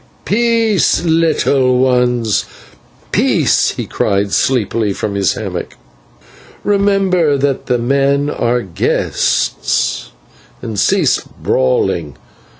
"Peace, 0.25 1.03
little 1.05 1.77
ones, 1.77 2.45
peace!" 3.11 3.73
he 3.77 3.85
cried 3.85 4.31
sleepily 4.33 4.93
from 4.93 5.13
his 5.13 5.33
hammock. 5.33 5.75
"Remember 6.63 7.37
that 7.37 7.67
the 7.67 7.77
men 7.77 8.27
are 8.27 8.63
guests, 8.63 10.09
and 10.59 10.79
cease 10.79 11.19
brawling. 11.19 12.17